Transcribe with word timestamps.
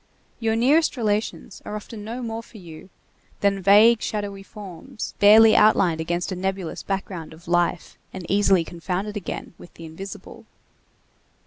Your 0.39 0.55
nearest 0.55 0.97
relations 0.97 1.61
are 1.63 1.75
often 1.75 2.03
no 2.03 2.23
more 2.23 2.41
for 2.41 2.57
you 2.57 2.89
than 3.41 3.61
vague 3.61 4.01
shadowy 4.01 4.41
forms, 4.41 5.13
barely 5.19 5.55
outlined 5.55 6.01
against 6.01 6.31
a 6.31 6.35
nebulous 6.35 6.81
background 6.81 7.33
of 7.33 7.47
life 7.47 7.99
and 8.11 8.25
easily 8.27 8.63
confounded 8.63 9.15
again 9.15 9.53
with 9.59 9.71
the 9.75 9.85
invisible. 9.85 10.45